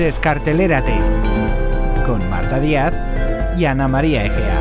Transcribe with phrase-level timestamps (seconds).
[0.00, 0.98] Descartelérate
[2.06, 2.94] con Marta Díaz
[3.58, 4.58] y Ana María Egea.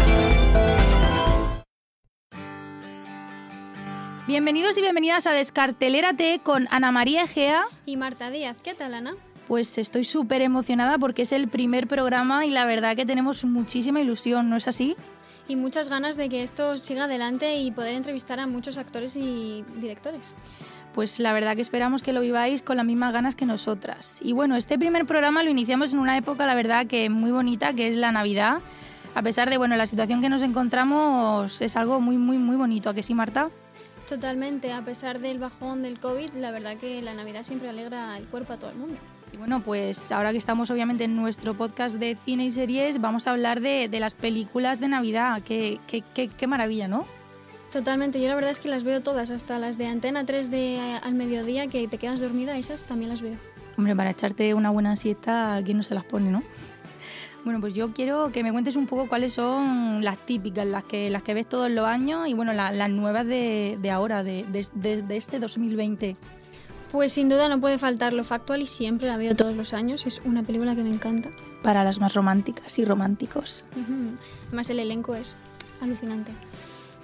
[4.28, 7.64] Bienvenidos y bienvenidas a Descartelérate con Ana María Egea.
[7.86, 9.16] Y Marta Díaz, ¿qué tal Ana?
[9.48, 14.02] Pues estoy súper emocionada porque es el primer programa y la verdad que tenemos muchísima
[14.02, 14.98] ilusión, ¿no es así?
[15.48, 19.64] Y muchas ganas de que esto siga adelante y poder entrevistar a muchos actores y
[19.78, 20.34] directores
[21.00, 24.20] pues la verdad que esperamos que lo viváis con las mismas ganas que nosotras.
[24.22, 27.72] Y bueno, este primer programa lo iniciamos en una época, la verdad, que muy bonita,
[27.72, 28.58] que es la Navidad.
[29.16, 32.90] A pesar de bueno, la situación que nos encontramos, es algo muy, muy, muy bonito.
[32.90, 33.50] ¿A que sí, Marta?
[34.10, 38.26] Totalmente, a pesar del bajón del COVID, la verdad que la Navidad siempre alegra el
[38.26, 38.98] cuerpo a todo el mundo.
[39.32, 43.26] Y bueno, pues ahora que estamos obviamente en nuestro podcast de cine y series, vamos
[43.26, 45.44] a hablar de, de las películas de Navidad.
[45.46, 47.06] Qué, qué, qué, qué maravilla, ¿no?
[47.72, 50.76] Totalmente, yo la verdad es que las veo todas, hasta las de Antena 3 de
[50.76, 53.36] eh, al mediodía, que te quedas dormida, esas también las veo.
[53.78, 56.44] Hombre, para echarte una buena siesta, ¿quién no se las pone, no?
[57.46, 61.10] Bueno, pues yo quiero que me cuentes un poco cuáles son las típicas, las que,
[61.10, 65.02] las que ves todos los años y bueno, las nuevas de, de ahora, de, de,
[65.02, 66.18] de, este 2020.
[66.92, 70.06] Pues sin duda no puede faltar lo factual y siempre la veo todos los años.
[70.06, 71.30] Es una película que me encanta.
[71.64, 73.64] Para las más románticas y románticos.
[74.48, 75.34] Además el elenco es
[75.82, 76.34] alucinante.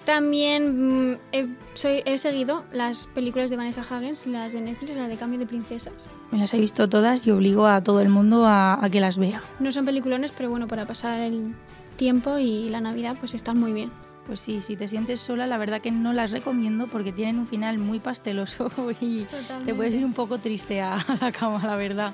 [0.05, 4.95] También mm, he, soy, he seguido las películas de Vanessa Hudgens y las de Netflix,
[4.95, 5.93] la de Cambio de Princesas.
[6.31, 9.17] Me las he visto todas y obligo a todo el mundo a, a que las
[9.17, 9.41] vea.
[9.59, 11.53] No son peliculones, pero bueno, para pasar el
[11.97, 13.91] tiempo y la Navidad pues están muy bien.
[14.27, 17.45] Pues sí, si te sientes sola, la verdad que no las recomiendo porque tienen un
[17.47, 18.71] final muy pasteloso
[19.01, 19.65] y Totalmente.
[19.65, 22.13] te puedes ir un poco triste a la cama, la verdad.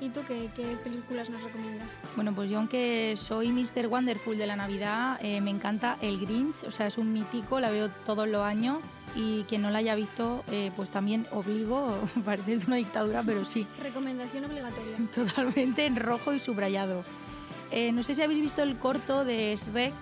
[0.00, 1.88] ¿Y tú qué, qué, películas nos recomiendas?
[2.14, 3.88] Bueno, pues yo aunque soy Mr.
[3.88, 7.70] Wonderful de la Navidad, eh, me encanta El Grinch, o sea, es un mítico, la
[7.70, 8.78] veo todos los años
[9.16, 13.66] y quien no la haya visto, eh, pues también obligo, parece una dictadura, pero sí.
[13.82, 14.96] Recomendación obligatoria.
[15.14, 17.02] Totalmente en rojo y subrayado.
[17.70, 19.92] Eh, no sé si habéis visto el corto de Shrek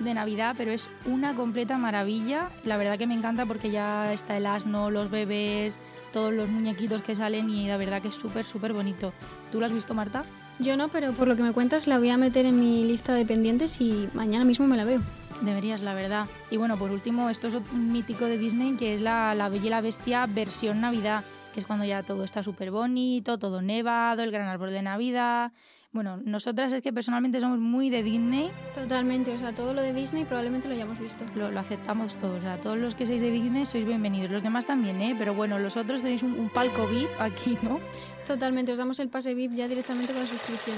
[0.00, 2.50] de Navidad, pero es una completa maravilla.
[2.64, 5.78] La verdad que me encanta porque ya está el asno, los bebés,
[6.12, 9.12] todos los muñequitos que salen y la verdad que es súper, súper bonito.
[9.52, 10.24] ¿Tú lo has visto, Marta?
[10.58, 13.14] Yo no, pero por lo que me cuentas la voy a meter en mi lista
[13.14, 15.00] de pendientes y mañana mismo me la veo.
[15.42, 16.26] Deberías, la verdad.
[16.50, 19.66] Y bueno, por último, esto es un mítico de Disney que es la, la Bella
[19.66, 21.24] y la Bestia versión Navidad,
[21.54, 25.52] que es cuando ya todo está súper bonito, todo nevado, el gran árbol de Navidad.
[25.92, 28.52] Bueno, nosotras es que personalmente somos muy de Disney.
[28.76, 31.24] Totalmente, o sea, todo lo de Disney probablemente lo hayamos visto.
[31.34, 34.44] Lo, lo aceptamos todos, o sea, todos los que sois de Disney sois bienvenidos, los
[34.44, 35.16] demás también, ¿eh?
[35.18, 37.80] Pero bueno, los otros tenéis un, un palco VIP aquí, ¿no?
[38.24, 40.76] Totalmente, os damos el pase VIP ya directamente con la suscripción.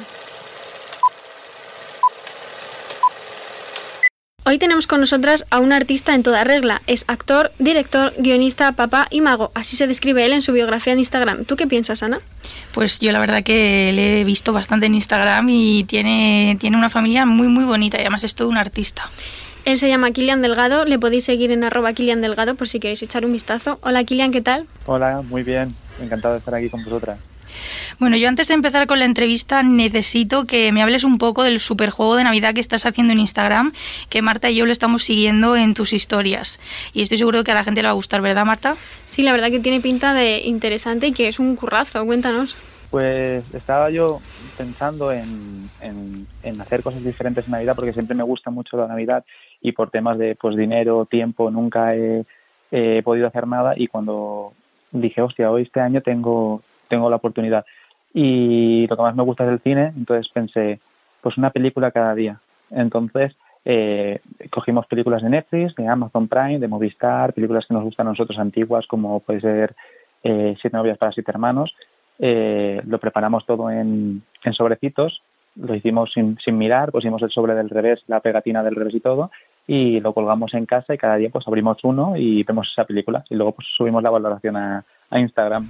[4.44, 6.82] Hoy tenemos con nosotras a un artista en toda regla.
[6.88, 9.53] Es actor, director, guionista, papá y mago.
[9.54, 11.44] Así se describe él en su biografía en Instagram.
[11.44, 12.19] ¿Tú qué piensas, Ana?
[12.75, 16.91] Pues yo la verdad que le he visto bastante en Instagram y tiene, tiene una
[16.91, 19.08] familia muy muy bonita y además es todo un artista.
[19.64, 23.00] Él se llama Kilian Delgado, le podéis seguir en arroba Kilian Delgado por si queréis
[23.00, 23.78] echar un vistazo.
[23.82, 24.66] Hola Kilian, ¿qué tal?
[24.86, 27.16] Hola, muy bien, encantado de estar aquí con vosotras.
[27.98, 31.60] Bueno, yo antes de empezar con la entrevista necesito que me hables un poco del
[31.60, 33.72] superjuego de Navidad que estás haciendo en Instagram,
[34.08, 36.60] que Marta y yo lo estamos siguiendo en tus historias.
[36.92, 38.76] Y estoy seguro que a la gente le va a gustar, ¿verdad, Marta?
[39.06, 42.04] Sí, la verdad que tiene pinta de interesante y que es un currazo.
[42.04, 42.56] Cuéntanos.
[42.90, 44.20] Pues estaba yo
[44.58, 48.86] pensando en, en, en hacer cosas diferentes en Navidad porque siempre me gusta mucho la
[48.86, 49.24] Navidad
[49.62, 52.24] y por temas de pues dinero, tiempo, nunca he,
[52.70, 54.52] he podido hacer nada y cuando
[54.90, 56.62] dije, hostia, hoy este año tengo,
[56.92, 57.65] tengo la oportunidad.
[58.12, 60.78] Y lo que más me gusta es el cine, entonces pensé,
[61.22, 62.39] pues una película cada día.
[62.71, 63.34] Entonces
[63.65, 68.10] eh, cogimos películas de Netflix, de Amazon Prime, de Movistar, películas que nos gustan a
[68.10, 69.74] nosotros antiguas, como puede ser
[70.22, 71.74] eh, Siete novias para siete hermanos.
[72.18, 75.22] Eh, lo preparamos todo en, en sobrecitos,
[75.56, 79.00] lo hicimos sin, sin, mirar, pusimos el sobre del revés, la pegatina del revés y
[79.00, 79.30] todo,
[79.66, 83.24] y lo colgamos en casa y cada día pues abrimos uno y vemos esa película
[83.30, 85.68] y luego pues subimos la valoración a, a Instagram.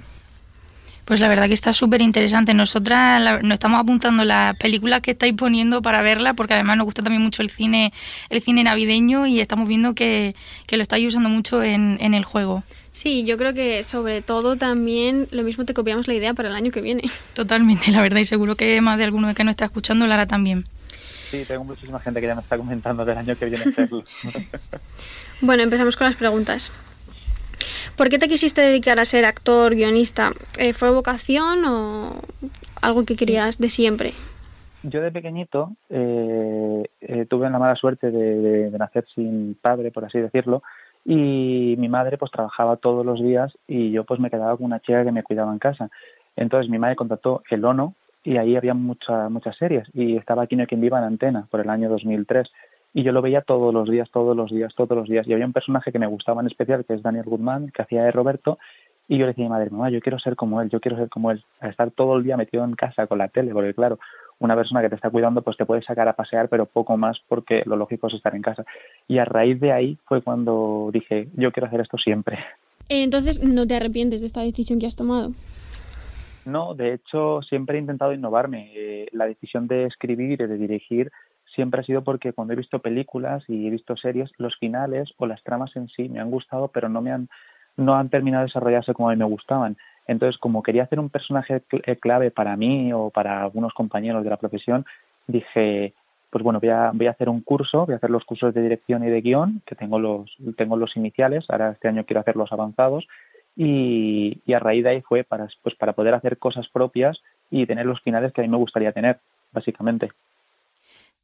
[1.05, 2.53] Pues la verdad que está súper interesante.
[2.53, 6.85] Nosotras la, nos estamos apuntando las películas que estáis poniendo para verla, porque además nos
[6.85, 7.91] gusta también mucho el cine,
[8.29, 10.35] el cine navideño y estamos viendo que,
[10.65, 12.63] que lo estáis usando mucho en, en, el juego.
[12.93, 16.55] Sí, yo creo que sobre todo también lo mismo te copiamos la idea para el
[16.55, 17.03] año que viene.
[17.33, 20.13] Totalmente, la verdad, y seguro que más de alguno de que no está escuchando lo
[20.13, 20.65] hará también.
[21.31, 24.03] Sí, tengo muchísima gente que ya me está comentando del año que viene hacerlo.
[25.41, 26.71] bueno, empezamos con las preguntas.
[27.95, 30.33] ¿Por qué te quisiste dedicar a ser actor, guionista?
[30.57, 32.15] Eh, ¿Fue vocación o
[32.81, 34.13] algo que querías de siempre?
[34.83, 40.19] Yo de pequeñito eh, eh, tuve la mala suerte de, nacer sin padre, por así
[40.19, 40.61] decirlo,
[41.05, 44.81] y mi madre pues trabajaba todos los días y yo pues me quedaba con una
[44.81, 45.89] chica que me cuidaba en casa.
[46.35, 47.93] Entonces mi madre contactó el ONO
[48.25, 51.61] y ahí había muchas muchas series y estaba aquí no quien viva en antena por
[51.61, 52.49] el año 2003
[52.93, 55.45] y yo lo veía todos los días, todos los días, todos los días y había
[55.45, 58.59] un personaje que me gustaba en especial que es Daniel Goodman que hacía de Roberto
[59.07, 60.97] y yo le decía a mi madre, mamá, yo quiero ser como él, yo quiero
[60.97, 63.73] ser como él, a estar todo el día metido en casa con la tele, porque
[63.73, 63.99] claro,
[64.39, 67.19] una persona que te está cuidando pues te puede sacar a pasear, pero poco más
[67.27, 68.65] porque lo lógico es estar en casa.
[69.07, 72.39] Y a raíz de ahí fue cuando dije, yo quiero hacer esto siempre.
[72.89, 75.31] Entonces, ¿no te arrepientes de esta decisión que has tomado?
[76.45, 78.71] No, de hecho, siempre he intentado innovarme.
[78.75, 81.11] Eh, la decisión de escribir y de dirigir
[81.53, 85.27] siempre ha sido porque cuando he visto películas y he visto series, los finales o
[85.27, 87.29] las tramas en sí me han gustado, pero no me han,
[87.77, 89.77] no han terminado de desarrollarse como a mí me gustaban.
[90.07, 94.29] Entonces, como quería hacer un personaje eh, clave para mí o para algunos compañeros de
[94.29, 94.85] la profesión,
[95.27, 95.93] dije,
[96.29, 98.61] pues bueno, voy a, voy a hacer un curso, voy a hacer los cursos de
[98.61, 102.35] dirección y de guion, que tengo los, tengo los iniciales, ahora este año quiero hacer
[102.35, 103.07] los avanzados,
[103.55, 107.21] y, y a raíz de ahí fue para, pues para poder hacer cosas propias
[107.51, 109.19] y tener los finales que a mí me gustaría tener,
[109.51, 110.09] básicamente.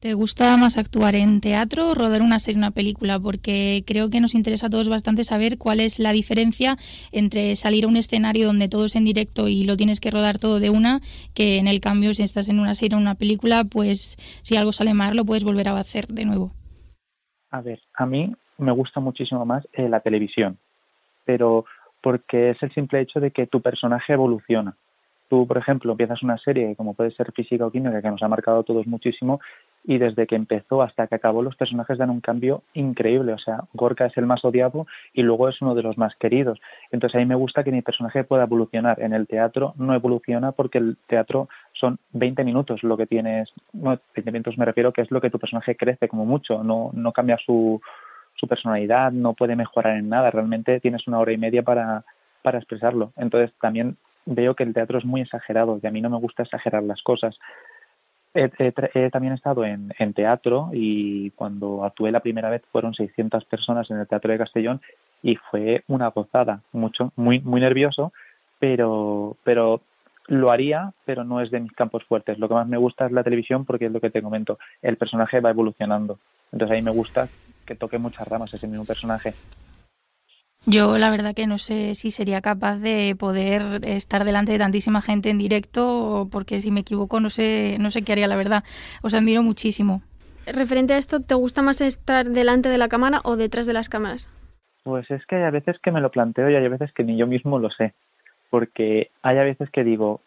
[0.02, 3.20] ¿Te gusta más actuar en teatro o rodar una serie, una película?
[3.20, 6.78] Porque creo que nos interesa a todos bastante saber cuál es la diferencia
[7.12, 10.40] entre salir a un escenario donde todo es en directo y lo tienes que rodar
[10.40, 11.02] todo de una,
[11.34, 14.72] que en el cambio si estás en una serie o una película, pues si algo
[14.72, 16.54] sale mal lo puedes volver a hacer de nuevo.
[17.52, 20.58] A ver, a mí me gusta muchísimo más eh, la televisión,
[21.26, 21.66] pero
[22.02, 24.78] porque es el simple hecho de que tu personaje evoluciona.
[25.30, 28.30] Tú, por ejemplo, empiezas una serie como puede ser Física o Química, que nos ha
[28.30, 29.42] marcado a todos muchísimo,
[29.84, 33.34] y desde que empezó hasta que acabó los personajes dan un cambio increíble.
[33.34, 36.60] O sea, Gorka es el más odiado y luego es uno de los más queridos.
[36.92, 39.02] Entonces a mí me gusta que mi personaje pueda evolucionar.
[39.02, 43.98] En el teatro no evoluciona porque el teatro son 20 minutos lo que tienes, no,
[44.16, 47.12] 20 minutos me refiero que es lo que tu personaje crece como mucho, no, no
[47.14, 47.82] cambia su,
[48.36, 52.04] su personalidad, no puede mejorar en nada, realmente tienes una hora y media para,
[52.42, 53.12] para expresarlo.
[53.18, 56.44] Entonces también veo que el teatro es muy exagerado y a mí no me gusta
[56.44, 57.40] exagerar las cosas.
[58.34, 63.98] He, también estado en, teatro y cuando actué la primera vez fueron 600 personas en
[63.98, 64.82] el Teatro de Castellón
[65.24, 68.14] y fue una gozada, mucho, muy, muy nervioso,
[68.60, 69.82] pero, pero
[70.28, 72.38] lo haría, pero no es de mis campos fuertes.
[72.38, 74.96] Lo que más me gusta es la televisión porque es lo que te comento, el
[74.96, 76.20] personaje va evolucionando.
[76.52, 77.28] Entonces ahí me gusta
[77.66, 79.34] que toque muchas ramas ese mismo personaje.
[80.70, 85.02] Yo la verdad que no sé si sería capaz de poder estar delante de tantísima
[85.02, 88.64] gente en directo, porque si me equivoco no sé, no sé qué haría la verdad.
[89.02, 90.04] Os admiro muchísimo.
[90.46, 93.90] Referente a esto, ¿te gusta más estar delante de la cámara o detrás de las
[93.90, 94.30] cámaras?
[94.84, 97.04] Pues es que hay a veces que me lo planteo y hay a veces que
[97.04, 97.94] ni yo mismo lo sé.
[98.52, 100.22] Porque hay a veces que digo,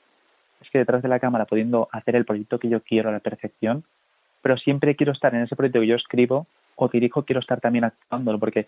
[0.61, 3.21] es que detrás de la cámara pudiendo hacer el proyecto que yo quiero a la
[3.21, 3.85] perfección,
[4.43, 7.85] pero siempre quiero estar en ese proyecto que yo escribo o dirijo, quiero estar también
[7.85, 8.67] actuándolo, porque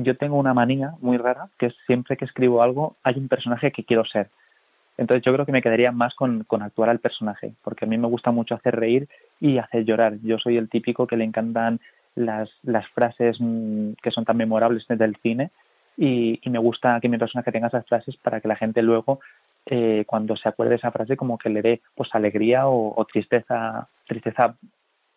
[0.00, 3.72] yo tengo una manía muy rara, que es siempre que escribo algo hay un personaje
[3.72, 4.28] que quiero ser.
[4.96, 8.06] Entonces yo creo que me quedaría más con, actuar al personaje, porque a mí me
[8.06, 9.08] gusta mucho hacer reír
[9.40, 10.14] y hacer llorar.
[10.22, 11.80] Yo soy el típico que le encantan
[12.14, 15.50] las, las frases mm, que son tan memorables del cine
[15.96, 19.18] y, me gusta que mi personaje tenga esas frases para que la gente luego,
[19.66, 23.88] eh, cuando se acuerde de esa frase, como que le dé pues alegría o tristeza,
[24.06, 24.54] tristeza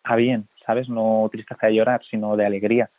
[0.02, 0.88] a bien, ¿sabes?
[0.88, 2.90] No tristeza de llorar, sino de alegría.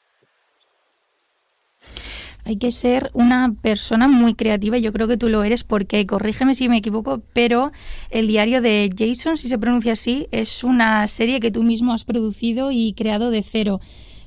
[2.46, 6.56] Hay que ser una persona muy creativa yo creo que tú lo eres porque, corrígeme
[6.56, 7.72] si me equivoco, pero
[8.10, 12.04] el diario de Jason, si se pronuncia así, es una serie que tú mismo has
[12.04, 13.80] producido y creado de cero.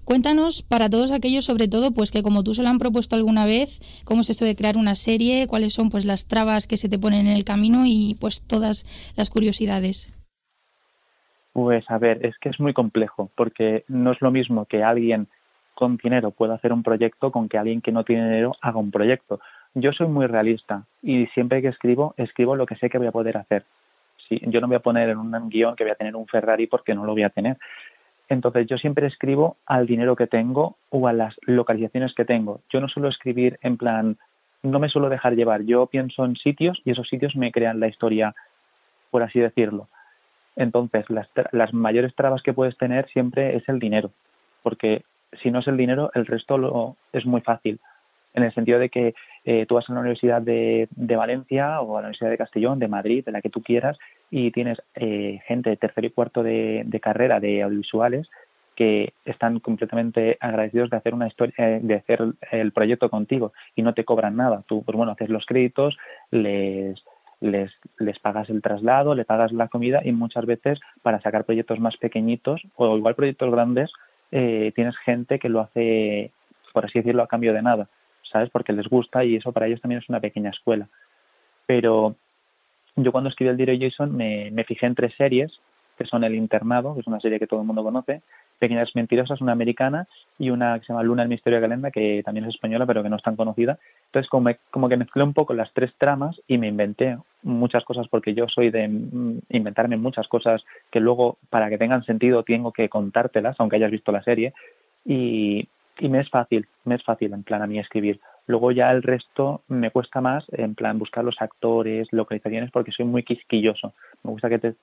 [0.05, 3.45] Cuéntanos para todos aquellos, sobre todo, pues que como tú se lo han propuesto alguna
[3.45, 6.89] vez, cómo es esto de crear una serie, cuáles son pues las trabas que se
[6.89, 10.09] te ponen en el camino y pues todas las curiosidades.
[11.53, 15.27] Pues a ver, es que es muy complejo, porque no es lo mismo que alguien
[15.77, 18.91] con dinero puedo hacer un proyecto con que alguien que no tiene dinero haga un
[18.91, 19.41] proyecto.
[19.75, 23.13] Yo soy muy realista y siempre que escribo, escribo lo que sé que voy a
[23.13, 23.63] poder hacer.
[24.27, 26.67] Sí, yo no voy a poner en un guion que voy a tener un Ferrari
[26.67, 27.59] porque no lo voy a tener.
[28.31, 32.61] Entonces yo siempre escribo al dinero que tengo o a las localizaciones que tengo.
[32.73, 34.17] Yo no suelo escribir en plan,
[34.63, 35.63] no me suelo dejar llevar.
[35.63, 38.35] Yo pienso en sitios y esos sitios me crean la historia,
[39.11, 39.89] por así decirlo.
[40.57, 44.11] Entonces las, las mayores trabas que puedes tener siempre es el dinero,
[44.63, 45.03] porque
[45.43, 47.81] si no es el dinero, el resto lo, es muy fácil.
[48.35, 49.15] En el sentido de que
[49.67, 53.25] tú vas a la Universidad de, Valencia o a la Universidad de Castellón, de Madrid,
[53.25, 53.97] de la que tú quieras,
[54.31, 58.29] y tienes gente de tercer y cuarto de, de carrera de audiovisuales
[58.77, 62.21] que están completamente agradecidos de hacer una historia, eh, de hacer
[62.53, 64.63] el proyecto contigo y no te cobran nada.
[64.69, 65.99] Tú, pues bueno, haces los créditos,
[66.31, 67.03] les,
[67.41, 71.81] les, les pagas el traslado, le pagas la comida y muchas veces para sacar proyectos
[71.81, 73.91] más pequeñitos o igual proyectos grandes
[74.33, 76.31] eh, tienes gente que lo hace,
[76.73, 77.89] por así decirlo, a cambio de nada,
[78.31, 78.51] ¿sabes?
[78.51, 80.89] Porque les gusta y eso para ellos también es una pequeña escuela.
[81.67, 82.17] Pero
[82.97, 85.61] yo cuando escribí el diario Jason me, me fijé en tres series,
[85.97, 88.23] que son El Internado, que es una serie que todo el mundo conoce,
[88.59, 90.07] Pequeñas Mentirosas, una americana,
[90.39, 93.03] y una que se llama Luna, el misterio de Calenda, que también es española, pero
[93.03, 93.79] que no es tan conocida.
[94.07, 98.09] Entonces, como, como que mezclé un poco las tres tramas y me inventé muchas cosas,
[98.09, 102.73] porque yo soy de mm, inventarme muchas cosas que luego, para que tengan sentido, tengo
[102.73, 104.53] que contártelas, aunque hayas visto la serie.
[105.05, 108.21] Y, y me es fácil, me es fácil en plan a mí escribir.
[108.47, 113.05] Luego ya el resto me cuesta más, en plan buscar los actores, localizaciones, porque soy
[113.05, 113.93] muy quisquilloso.
[114.23, 114.75] Me gusta que te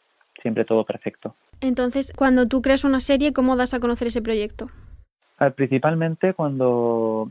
[0.43, 1.33] siempre todo perfecto.
[1.61, 4.69] Entonces, cuando tú creas una serie, ¿cómo das a conocer ese proyecto?
[5.57, 7.29] principalmente cuando,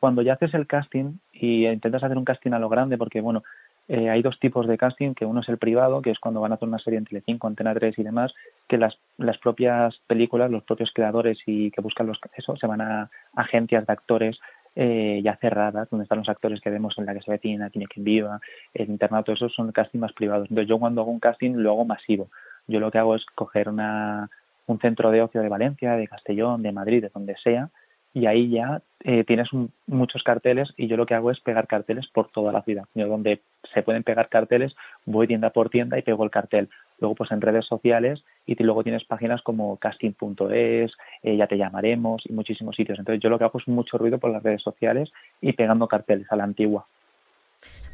[0.00, 3.44] cuando ya haces el casting y intentas hacer un casting a lo grande, porque bueno,
[3.86, 6.50] eh, hay dos tipos de casting, que uno es el privado, que es cuando van
[6.50, 8.34] a hacer una serie en Telecinco, Antena 3 y demás,
[8.66, 12.80] que las, las propias películas, los propios creadores y que buscan los eso, se van
[12.80, 14.38] a agencias de actores
[14.76, 17.86] eh, ya cerradas, donde están los actores que vemos en la que se vecina, tiene
[17.86, 18.40] quien viva,
[18.72, 20.48] el internado, todo eso son castings más privados.
[20.50, 22.28] Entonces yo cuando hago un casting lo hago masivo.
[22.66, 24.30] Yo lo que hago es coger una,
[24.66, 27.68] un centro de ocio de Valencia, de Castellón, de Madrid, de donde sea,
[28.14, 29.48] y ahí ya eh, tienes
[29.86, 32.84] muchos carteles y yo lo que hago es pegar carteles por toda la ciudad.
[32.94, 33.40] Yo donde
[33.72, 36.68] se pueden pegar carteles voy tienda por tienda y pego el cartel.
[37.00, 42.22] Luego pues en redes sociales y luego tienes páginas como casting.es, eh, ya te llamaremos
[42.26, 42.98] y muchísimos sitios.
[42.98, 46.30] Entonces yo lo que hago es mucho ruido por las redes sociales y pegando carteles
[46.30, 46.86] a la antigua.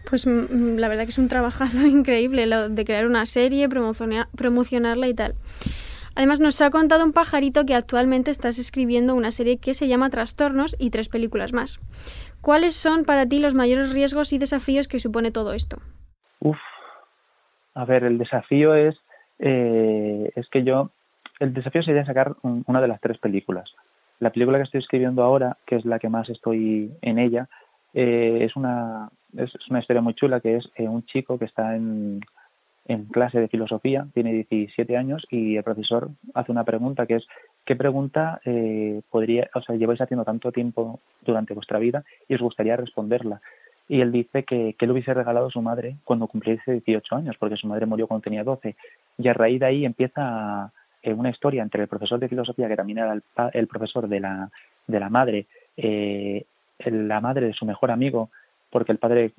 [0.09, 3.69] Pues mm, mm, la verdad que es un trabajazo increíble lo de crear una serie,
[3.69, 5.35] promocionarla y tal.
[6.15, 10.11] Además nos ha contado un pajarito que actualmente estás escribiendo una serie que se llama
[10.11, 11.79] Trastornos y tres películas más.
[12.41, 15.79] ¿Cuáles son para ti los mayores riesgos y desafíos que supone todo esto?
[16.41, 16.59] Uf,
[17.81, 18.97] a ver, el desafío es,
[19.39, 20.91] eh, es que yo,
[21.39, 23.73] el desafío sería sacar una de las tres películas.
[24.19, 27.49] La película que estoy escribiendo ahora, que es la que más estoy en ella,
[27.95, 31.75] eh, es, una, es, una historia muy chula, que es eh, un chico que está
[31.75, 32.21] en,
[32.87, 37.27] en clase de filosofía, tiene 17 años y el profesor hace una pregunta que es
[37.65, 38.41] ¿qué pregunta
[39.11, 43.41] podría, o sea, lleváis haciendo tanto tiempo durante vuestra vida y os gustaría responderla?
[43.91, 47.37] Y él dice que, que le hubiese regalado a su madre cuando cumpliese 18 años,
[47.37, 48.77] porque su madre murió cuando tenía 12.
[49.19, 50.71] Y a raíz de ahí empieza
[51.03, 53.21] eh, una historia entre el profesor de filosofía, que también era
[53.53, 54.49] el, profesor de la,
[54.87, 56.45] de la madre, eh,
[56.85, 58.31] la madre de su mejor amigo,
[58.71, 59.33] porque el padre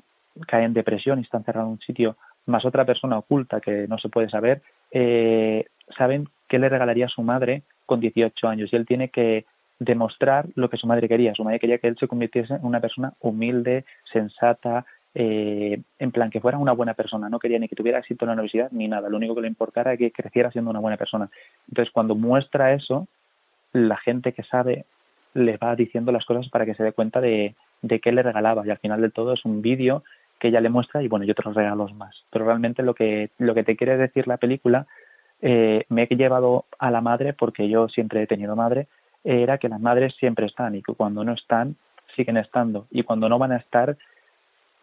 [0.48, 3.98] cae en depresión y está encerrado en un sitio más otra persona oculta que no
[4.00, 5.66] se puede saber, eh,
[5.96, 9.46] saben qué le regalaría a su madre con 18 años y él tiene que
[9.82, 11.34] demostrar lo que su madre quería.
[11.34, 13.84] Su madre quería que él se convirtiese en una persona humilde,
[14.14, 14.86] sensata,
[15.16, 17.30] eh, en plan que fuera una buena persona.
[17.30, 19.10] No quería ni que tuviera éxito en la universidad ni nada.
[19.10, 21.32] Lo único que le importara era que creciera siendo una buena persona.
[21.68, 23.08] Entonces, cuando muestra eso,
[23.74, 24.86] la gente que sabe
[25.34, 28.66] le va diciendo las cosas para que se dé cuenta de, de qué le regalaba.
[28.68, 30.04] Y al final del todo es un vídeo
[30.38, 32.24] que ella le muestra y bueno, yo otros regalos más.
[32.30, 34.86] Pero realmente lo que, lo que te quiere decir la película,
[35.42, 38.86] eh, me he llevado a la madre, porque yo siempre he tenido madre,
[39.24, 41.76] era que las madres siempre están y que cuando no están,
[42.16, 42.88] siguen estando.
[42.90, 43.98] Y cuando no van a estar,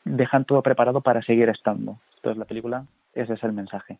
[0.04, 1.96] dejan todo preparado para seguir estando.
[2.16, 3.98] Entonces la película, ese es el mensaje.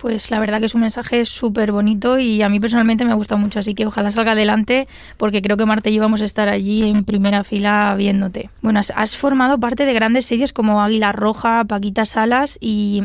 [0.00, 3.36] Pues la verdad que es un mensaje súper bonito y a mí personalmente me gusta
[3.36, 6.48] mucho, así que ojalá salga adelante porque creo que Marte y yo vamos a estar
[6.48, 8.48] allí en primera fila viéndote.
[8.62, 13.04] Bueno, has, formado parte de grandes series como Águila Roja, Paquita Salas y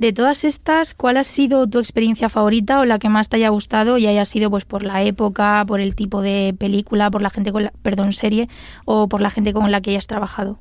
[0.00, 3.50] de todas estas, ¿cuál ha sido tu experiencia favorita o la que más te haya
[3.50, 7.28] gustado y haya sido pues por la época, por el tipo de película, por la
[7.28, 8.48] gente con la, perdón, serie
[8.86, 10.58] o por la gente con la que hayas trabajado?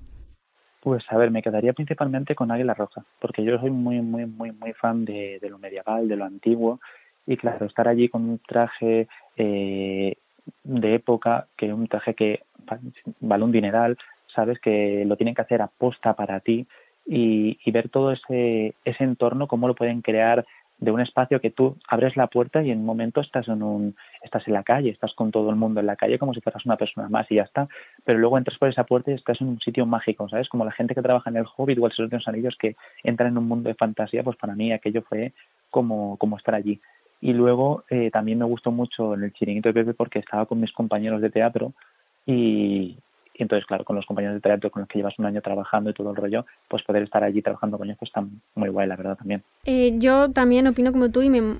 [0.81, 4.51] Pues a ver, me quedaría principalmente con Águila Roja, porque yo soy muy, muy, muy,
[4.51, 6.81] muy fan de, lo medieval, de lo antiguo,
[7.25, 10.15] y claro, estar allí con un traje eh,
[10.65, 12.41] de época, que un traje que
[13.21, 13.97] vale un dineral,
[14.35, 16.67] sabes que lo tienen que hacer aposta para ti,
[17.05, 20.45] y, ver todo ese, ese entorno, cómo lo pueden crear
[20.79, 23.95] de un espacio que tú abres la puerta y en un momento estás en un
[24.23, 26.65] estás en la calle, estás con todo el mundo en la calle como si fueras
[26.65, 27.67] una persona más y ya está,
[28.05, 30.49] pero luego entras por esa puerta y estás en un sitio mágico, ¿sabes?
[30.49, 32.75] Como la gente que trabaja en el Hobbit o el Señor de los Anillos que
[33.03, 35.33] entran en un mundo de fantasía, pues para mí aquello fue
[35.69, 36.79] como, como estar allí.
[37.21, 40.61] Y luego eh, también me gustó mucho en el Chiringuito de Pepe porque estaba con
[40.61, 41.73] mis compañeros de teatro
[42.25, 42.97] y,
[43.39, 45.89] Y entonces, claro, con los compañeros de teatro con los que llevas un año trabajando
[45.89, 48.21] y todo el rollo, pues poder estar allí trabajando con ellos pues está
[48.55, 49.41] muy guay, la verdad, también.
[49.63, 51.55] Eh, yo también opino como tú y me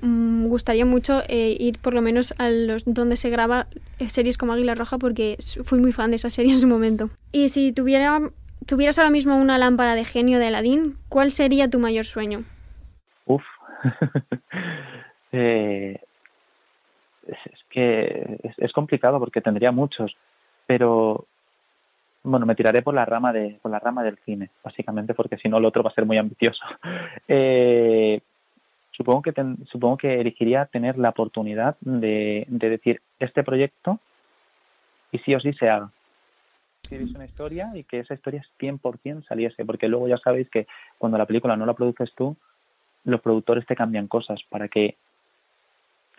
[0.46, 3.66] gustaría mucho eh, ir por lo menos a los donde se graba
[3.98, 7.08] eh, series como Águila Roja porque fui muy fan de esa serie en su momento.
[7.32, 8.20] Y si tuviera,
[8.66, 12.44] tuvieras ahora mismo una lámpara de genio de Aladdin, ¿cuál sería tu mayor sueño?
[13.24, 13.44] Uf.
[15.32, 15.98] es,
[17.70, 20.14] que es complicado porque tendría muchos
[20.70, 21.24] pero
[22.22, 25.48] bueno, me tiraré por la rama de por la rama del cine, básicamente, porque si
[25.48, 26.64] no el otro va a ser muy ambicioso.
[27.32, 28.20] Eh,
[28.90, 29.32] supongo que
[29.70, 33.98] supongo que elegiría tener la oportunidad de, decir este proyecto
[35.12, 35.90] y sí o sí se haga.
[36.82, 40.66] Escribís una historia y que esa historia 100% saliese, porque luego ya sabéis que
[40.98, 42.36] cuando la película no la produces tú,
[43.04, 44.96] los productores te cambian cosas para que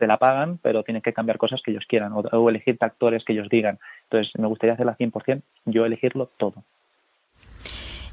[0.02, 3.34] te la pagan, pero tienes que cambiar cosas que ellos quieran o, elegir actores que
[3.34, 3.78] ellos digan.
[4.12, 6.56] Entonces, me gustaría hacerla 100%, yo elegirlo todo.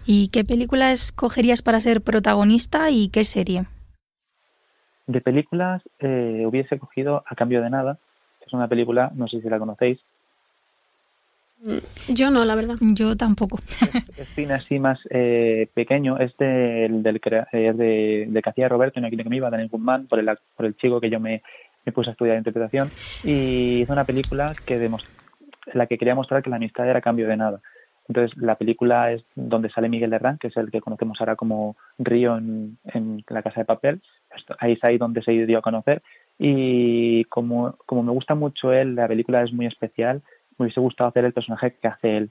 [0.07, 3.67] ¿Y qué película escogerías para ser protagonista y qué serie?
[5.09, 7.99] De películas eh, hubiese cogido A Cambio de Nada.
[8.47, 9.99] Es una película, no sé si la conocéis.
[11.63, 12.77] Mm, yo no, la verdad.
[12.81, 13.59] Yo tampoco.
[14.17, 16.17] Es, cine así más eh, pequeño.
[16.19, 17.21] Es, del, del,
[17.53, 20.31] es de, de que hacía Roberto en aquí que me iba, Daniel Guzmán, por el,
[20.57, 21.43] por el chico que yo me,
[21.85, 22.91] me puse a estudiar interpretación
[23.25, 24.79] y hizo una película que
[25.75, 27.61] la que quería mostrar que la amistad era cambio de nada.
[28.09, 31.77] Entonces la película es donde sale Miguel Herrán, que es el que conocemos ahora como
[31.99, 32.79] Río en,
[33.29, 34.01] La Casa de Papel.
[34.59, 36.03] Ahí es ahí donde se dio a conocer.
[36.39, 40.23] Y como, como me gusta mucho él, la película es muy especial,
[40.57, 42.31] me hubiese gustado hacer el personaje que hace él.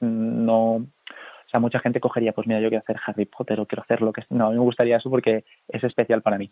[0.00, 0.76] No,
[1.46, 4.02] o sea, mucha gente cogería, pues mira, yo quiero hacer Harry Potter o quiero hacer
[4.02, 4.24] lo que...
[4.30, 6.50] No, a mí me gustaría eso porque es especial para mí.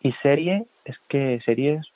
[0.00, 1.91] Y serie, es que series,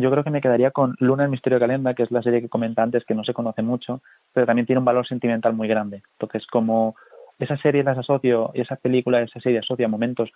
[0.00, 2.40] yo creo que me quedaría con Luna el Misterio de Calenda, que es la serie
[2.40, 4.00] que comenta antes, que no se conoce mucho,
[4.32, 6.02] pero también tiene un valor sentimental muy grande.
[6.12, 6.94] Entonces, como
[7.38, 10.30] esa serie las asocio, y esa película, esa serie asocia momentos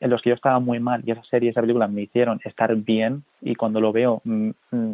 [0.00, 2.74] en los que yo estaba muy mal, y esa serie, esa película me hicieron estar
[2.76, 4.92] bien, y cuando lo veo mm, mm,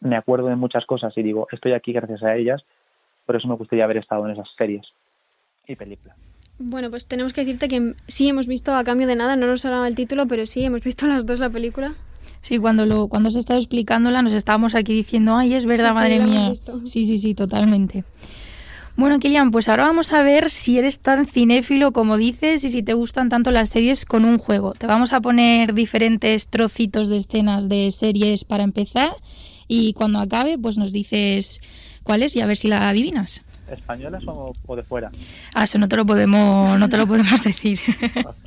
[0.00, 2.64] me acuerdo de muchas cosas y digo, estoy aquí gracias a ellas,
[3.26, 4.86] por eso me gustaría haber estado en esas series
[5.66, 6.16] y películas.
[6.58, 9.60] Bueno, pues tenemos que decirte que sí hemos visto a cambio de nada, no nos
[9.60, 11.94] sonaba el título, pero sí, hemos visto las dos la película.
[12.42, 16.20] Sí, cuando lo cuando se estaba explicándola nos estábamos aquí diciendo, ay, es verdad, madre
[16.20, 16.52] mía.
[16.84, 18.04] Sí, sí, sí, totalmente.
[18.96, 22.82] Bueno, Kilian, pues ahora vamos a ver si eres tan cinéfilo como dices y si
[22.82, 24.72] te gustan tanto las series con un juego.
[24.74, 29.12] Te vamos a poner diferentes trocitos de escenas de series para empezar
[29.68, 31.60] y cuando acabe, pues nos dices
[32.02, 35.10] cuál es y a ver si la adivinas españolas o, de fuera?
[35.54, 37.80] Ah, eso no te lo podemos, no te lo podemos decir.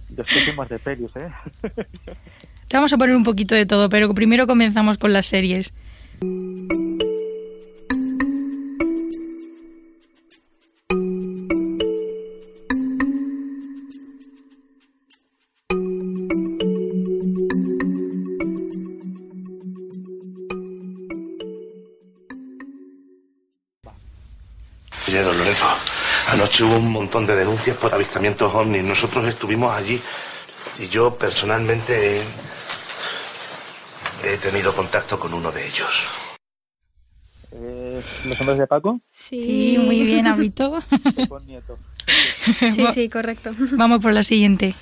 [0.10, 1.32] Yo estoy más de pelis, ¿eh?
[2.72, 5.74] Te vamos a poner un poquito de todo, pero primero comenzamos con las series.
[26.32, 28.82] Anoche hubo un montón de denuncias por avistamientos ovnis.
[28.86, 30.02] Nosotros estuvimos allí
[30.80, 32.22] y yo personalmente
[34.42, 36.08] tenido contacto con uno de ellos.
[37.54, 39.00] Eh, ¿Los hombres de Paco?
[39.14, 40.82] Sí, muy bien, Habito.
[42.74, 43.52] sí, sí, correcto.
[43.74, 44.76] Vamos por la siguiente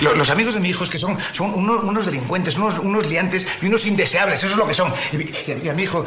[0.00, 3.66] los, amigos de mi hijo es que son, son unos, delincuentes, unos, unos, liantes y
[3.66, 4.92] unos indeseables, eso es lo que son.
[5.12, 6.04] Y, a mi hijo,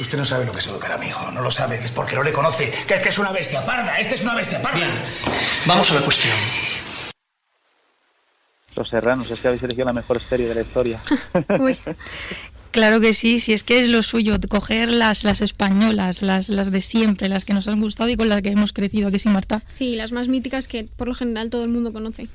[0.00, 2.16] usted no sabe lo que es educar a mi hijo, no lo sabe, es porque
[2.16, 4.78] no le conoce, que, que es una bestia parda, este es una bestia parda.
[4.78, 4.90] Bien,
[5.66, 6.34] vamos a la cuestión.
[8.76, 11.00] Los Serranos, es que habéis elegido la mejor serie de la historia.
[11.58, 11.78] Uy.
[12.70, 16.70] Claro que sí, si es que es lo suyo, coger las, las españolas, las, las
[16.70, 19.30] de siempre, las que nos han gustado y con las que hemos crecido, que sí,
[19.30, 19.62] Marta.
[19.66, 22.28] Sí, las más míticas que por lo general todo el mundo conoce.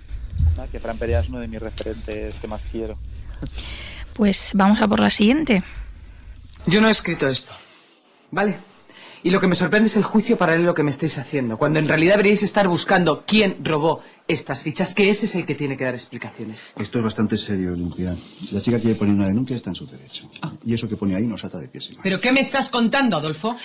[0.57, 2.97] Ah, que Fran Perea es uno de mis referentes que más quiero.
[4.13, 5.61] Pues vamos a por la siguiente.
[6.65, 7.53] Yo no he escrito esto,
[8.31, 8.57] ¿vale?
[9.23, 11.87] Y lo que me sorprende es el juicio paralelo que me estáis haciendo, cuando en
[11.87, 15.83] realidad deberíais estar buscando quién robó estas fichas, que ese es el que tiene que
[15.83, 16.71] dar explicaciones.
[16.77, 18.15] Esto es bastante serio, Limpia.
[18.15, 20.29] Si la chica quiere poner una denuncia, está en su derecho.
[20.41, 20.53] Ah.
[20.65, 23.55] Y eso que pone ahí nos ata de pies ¿Pero qué me estás contando, Adolfo?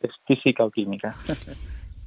[0.00, 1.14] Es física o química.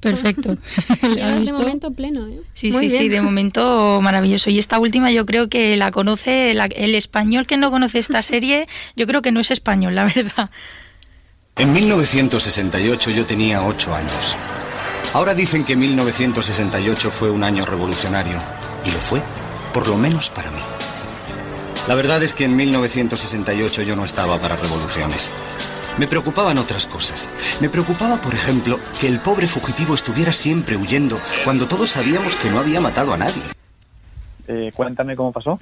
[0.00, 0.56] Perfecto.
[1.02, 2.40] de momento pleno, ¿eh?
[2.52, 4.50] Sí, sí, sí, de momento maravilloso.
[4.50, 8.66] Y esta última yo creo que la conoce, el español que no conoce esta serie,
[8.96, 10.50] yo creo que no es español, la verdad.
[11.56, 14.36] En 1968 yo tenía ocho años.
[15.12, 18.38] Ahora dicen que 1968 fue un año revolucionario.
[18.84, 19.22] Y lo fue,
[19.72, 20.58] por lo menos para mí.
[21.86, 25.30] La verdad es que en 1968 yo no estaba para revoluciones.
[25.96, 27.30] Me preocupaban otras cosas.
[27.60, 32.50] Me preocupaba, por ejemplo, que el pobre fugitivo estuviera siempre huyendo cuando todos sabíamos que
[32.50, 33.42] no había matado a nadie.
[34.48, 35.60] Eh, cuéntame cómo pasó.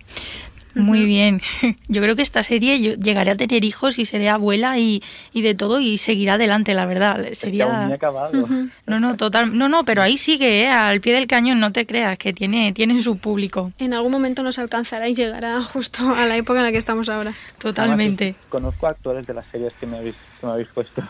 [0.74, 1.40] Muy bien.
[1.88, 5.42] Yo creo que esta serie yo llegaré a tener hijos y seré abuela y, y
[5.42, 7.26] de todo y seguirá adelante, la verdad.
[7.32, 7.64] Sería...
[7.64, 8.48] aún ni ha acabado.
[8.86, 9.56] No, no, total.
[9.56, 10.68] No, no, pero ahí sigue, ¿eh?
[10.68, 13.72] al pie del cañón, no te creas, que tiene, tiene su público.
[13.78, 17.08] En algún momento nos alcanzará y llegará justo a la época en la que estamos
[17.08, 17.34] ahora.
[17.58, 18.24] Totalmente.
[18.24, 21.02] Además, conozco actores de las series que me habéis, que me habéis puesto.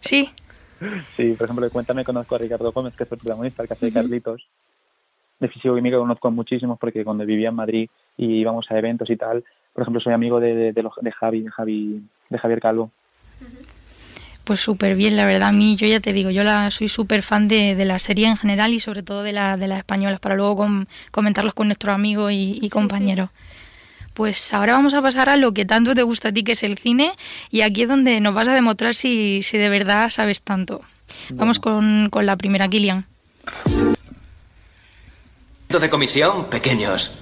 [0.00, 0.30] Sí.
[1.16, 3.86] Sí, por ejemplo, cuéntame, conozco a Ricardo Gómez, que es el protagonista, el que hace
[3.86, 4.48] de Carlitos.
[5.42, 9.42] De físico-química conozco muchísimos porque cuando vivía en Madrid y íbamos a eventos y tal,
[9.72, 12.00] por ejemplo, soy amigo de, de, de, los- de Javi, de Javi,
[12.30, 12.92] de Javier Calvo.
[14.44, 15.48] Pues súper bien, la verdad.
[15.48, 18.28] A mí, yo ya te digo, yo la soy súper fan de, de la serie
[18.28, 21.66] en general y sobre todo de, la, de las españolas, para luego com- comentarlos con
[21.66, 23.30] nuestros amigos y, y compañeros.
[24.14, 26.62] Pues ahora vamos a pasar a lo que tanto te gusta a ti, que es
[26.62, 27.10] el cine,
[27.50, 30.82] y aquí es donde nos vas a demostrar si, si de verdad sabes tanto.
[31.30, 33.06] Vamos con, con la primera, Kilian.
[35.80, 37.12] De comisión, pequeños.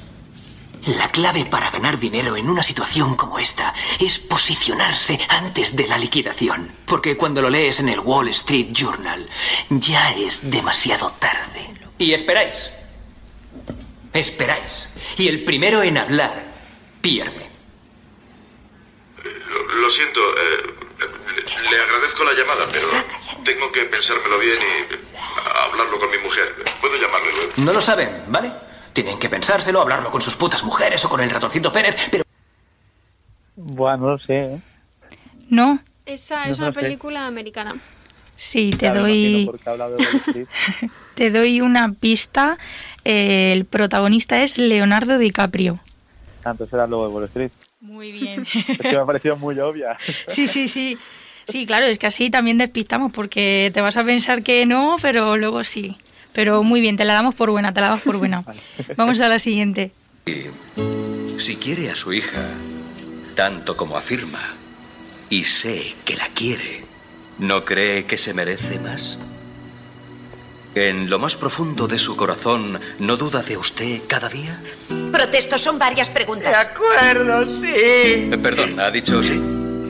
[0.99, 5.99] La clave para ganar dinero en una situación como esta es posicionarse antes de la
[5.99, 6.73] liquidación.
[6.87, 9.29] Porque cuando lo lees en el Wall Street Journal,
[9.69, 11.75] ya es demasiado tarde.
[11.99, 12.73] Y esperáis.
[14.13, 14.89] Esperáis.
[15.19, 16.53] Y el primero en hablar
[17.01, 17.51] pierde.
[19.81, 20.75] Lo, siento, eh,
[21.37, 22.87] le agradezco la llamada, pero
[23.45, 24.95] tengo que pensármelo bien y
[25.71, 26.55] hablarlo con mi mujer.
[26.81, 27.53] ¿Puedo llamarle luego?
[27.57, 28.53] No lo saben, ¿vale?
[28.93, 32.25] Tienen que pensárselo, hablarlo con sus putas mujeres o con el ratoncito Pérez, pero
[33.57, 34.61] Bueno, no lo sé, ¿eh?
[35.49, 35.81] ¿No?
[36.07, 36.81] Esa No es una sé.
[36.81, 37.77] película americana.
[38.37, 39.51] Sí, te Claro, doy...
[41.15, 42.57] Te doy una pista.
[43.05, 45.79] Eh, el protagonista es Leonardo DiCaprio.
[46.45, 47.51] Ah, entonces era luego de Wall Street.
[47.83, 48.47] Muy bien.
[48.69, 49.99] Es que me ha parecido muy obvia.
[50.29, 50.97] Sí, sí, sí.
[51.49, 55.37] Sí, claro, es que así también despistamos porque te vas a pensar que no, pero
[55.37, 55.97] luego sí.
[56.33, 58.45] Pero muy bien, te la damos por buena, te la damos por buena.
[58.97, 59.91] Vamos a la siguiente.
[61.37, 62.47] Si quiere a su hija
[63.35, 64.41] tanto como afirma,
[65.31, 66.85] y sé que la quiere,
[67.39, 69.19] ¿no cree que se merece más?
[70.75, 74.61] En lo más profundo de su corazón, ¿no duda de usted cada día?
[75.11, 76.51] Protesto, son varias preguntas.
[76.51, 77.67] De acuerdo, sí.
[77.67, 79.41] Eh, perdón, ¿ha dicho sí?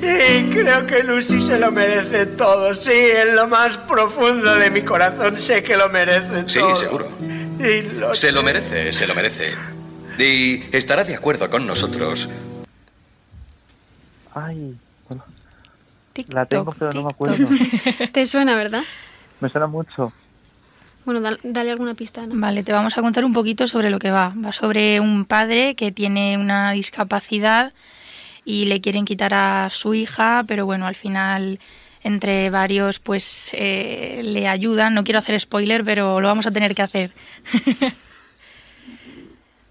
[0.01, 2.73] Sí, creo que Lucy se lo merece todo.
[2.75, 6.77] Sí, en lo más profundo de mi corazón sé que lo merece Sí, todo.
[6.77, 7.09] seguro.
[7.59, 9.53] Y lo Se lo merece, se lo merece.
[10.19, 12.29] Y estará de acuerdo con nosotros.
[14.35, 14.75] Ay,
[15.09, 15.25] bueno.
[16.29, 17.49] la tengo, pero no me acuerdo.
[18.13, 18.83] Te suena, ¿verdad?
[19.41, 20.13] Me suena mucho.
[21.05, 22.35] Bueno, dal- dale alguna pista, Ana.
[22.37, 24.33] Vale, te vamos a contar un poquito sobre lo que va.
[24.45, 27.73] Va sobre un padre que tiene una discapacidad
[28.45, 31.59] y le quieren quitar a su hija, pero bueno, al final
[32.03, 34.95] entre varios pues eh, le ayudan.
[34.95, 37.13] No quiero hacer spoiler, pero lo vamos a tener que hacer.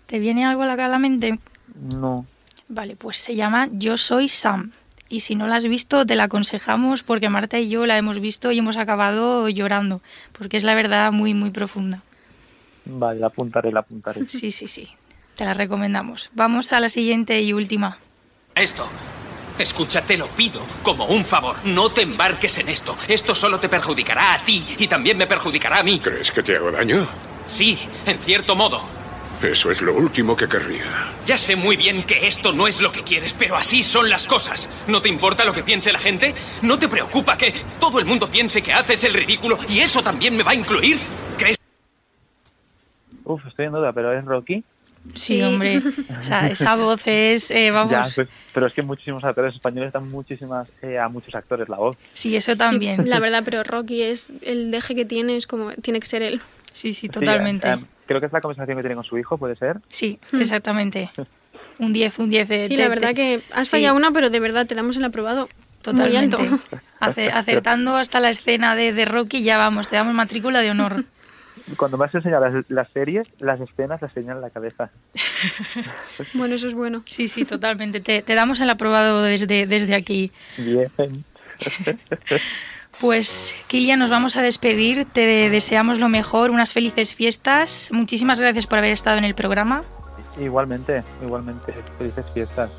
[0.05, 1.39] ¿Te viene algo a la, a la mente?
[1.75, 2.25] No.
[2.67, 4.71] Vale, pues se llama Yo soy Sam.
[5.07, 8.19] Y si no la has visto, te la aconsejamos porque Marta y yo la hemos
[8.19, 10.01] visto y hemos acabado llorando,
[10.37, 12.01] porque es la verdad muy, muy profunda.
[12.85, 14.27] Vale, la apuntaré, la apuntaré.
[14.29, 14.87] Sí, sí, sí.
[15.35, 16.29] Te la recomendamos.
[16.33, 17.97] Vamos a la siguiente y última.
[18.55, 18.87] Esto.
[19.57, 21.57] Escucha, te lo pido como un favor.
[21.65, 22.95] No te embarques en esto.
[23.07, 25.99] Esto solo te perjudicará a ti y también me perjudicará a mí.
[25.99, 27.07] ¿Crees que te hago daño?
[27.47, 28.81] Sí, en cierto modo.
[29.41, 31.13] Eso es lo último que querría.
[31.25, 34.27] Ya sé muy bien que esto no es lo que quieres, pero así son las
[34.27, 34.69] cosas.
[34.87, 36.35] ¿No te importa lo que piense la gente?
[36.61, 40.35] ¿No te preocupa que todo el mundo piense que haces el ridículo y eso también
[40.35, 40.99] me va a incluir?
[41.37, 41.57] ¿Crees?
[43.23, 44.63] Uf, estoy en duda, pero ¿es Rocky?
[45.15, 45.81] Sí, hombre.
[46.19, 47.91] O sea, esa voz es, eh, vamos.
[47.91, 51.77] Ya, pues, pero es que muchísimos actores españoles dan muchísimas eh, a muchos actores la
[51.77, 51.97] voz.
[52.13, 53.03] Sí, eso también.
[53.03, 56.21] Sí, la verdad, pero Rocky es el deje que tiene, es como tiene que ser
[56.21, 56.41] él.
[56.73, 59.55] Sí, sí, Sí, eh, creo que es la conversación que tiene con su hijo, ¿puede
[59.55, 59.77] ser?
[59.89, 61.09] Sí, exactamente.
[61.77, 64.67] Un 10, un 10 de Sí, la verdad que has fallado una, pero de verdad
[64.67, 65.49] te damos el aprobado.
[65.81, 66.37] Totalmente.
[66.37, 66.63] Muy alto.
[66.99, 71.05] Ace- acertando hasta la escena de, de Rocky, ya vamos, te damos matrícula de honor.
[71.77, 74.89] Cuando me has enseñado las, las series, las escenas las tenía en la cabeza.
[76.33, 77.03] Bueno, eso es bueno.
[77.07, 78.01] Sí, sí, totalmente.
[78.01, 80.31] Te, te damos el aprobado desde, desde aquí.
[80.57, 80.91] Bien.
[82.99, 85.05] Pues, Kilian, nos vamos a despedir.
[85.05, 87.89] Te deseamos lo mejor, unas felices fiestas.
[87.93, 89.83] Muchísimas gracias por haber estado en el programa.
[90.37, 91.73] Igualmente, igualmente.
[91.97, 92.69] Felices fiestas.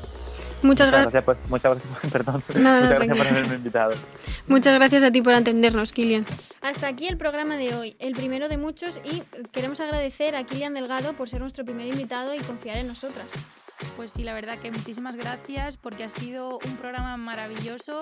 [0.61, 1.11] Muchas gracias.
[1.11, 1.23] gracias.
[1.23, 2.43] por- muchas gracias, por- perdón.
[2.63, 3.93] Nada, muchas gracias por haberme invitado.
[4.47, 6.25] Muchas gracias a ti por atendernos, Kilian.
[6.61, 9.21] Hasta aquí el programa de hoy, el primero de muchos, y
[9.51, 13.25] queremos agradecer a Kilian Delgado por ser nuestro primer invitado y confiar en nosotras.
[13.95, 17.99] Pues sí, la verdad que muchísimas gracias porque ha sido un programa maravilloso,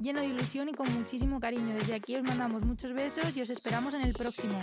[0.00, 1.74] lleno de ilusión y con muchísimo cariño.
[1.76, 4.58] Desde aquí os mandamos muchos besos y os esperamos en el próximo.